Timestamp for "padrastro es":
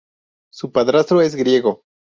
0.71-1.35